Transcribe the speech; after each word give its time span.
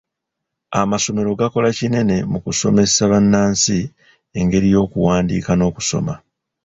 Amasomero 0.81 1.29
gakola 1.39 1.69
kinene 1.77 2.15
mu 2.31 2.39
kusomesa 2.45 3.01
bannansi 3.11 3.77
engeri 4.39 4.67
y'okuwandiika 4.73 5.51
n'okusoma. 5.55 6.13